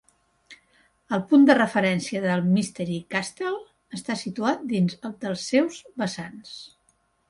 [1.17, 3.55] El punt de referència del Mystery Castle
[4.01, 6.61] està situat dins dels seus vessants.